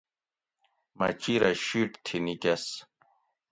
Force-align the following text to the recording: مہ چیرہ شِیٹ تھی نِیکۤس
مہ 0.97 1.07
چیرہ 1.21 1.51
شِیٹ 1.65 1.91
تھی 2.05 2.17
نِیکۤس 2.25 2.65